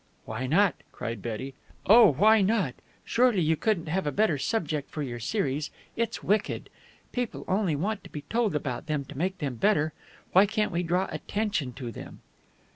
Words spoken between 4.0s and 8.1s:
a better subject for your series? It's wicked. People only want to